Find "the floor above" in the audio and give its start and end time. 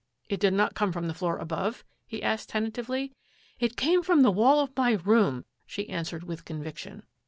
1.07-1.83